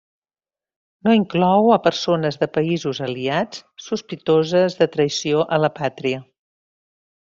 No 1.07 1.11
inclou 1.17 1.67
a 1.75 1.77
persones 1.87 2.39
dels 2.43 2.55
països 2.57 3.01
Aliats 3.09 3.61
sospitoses 3.89 4.79
de 4.81 4.89
traïció 4.97 5.45
a 5.59 5.61
la 5.67 5.71
pàtria. 5.81 6.25